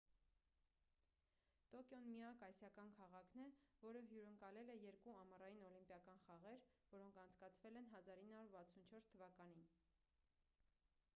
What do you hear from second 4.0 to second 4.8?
հյուրընկալել է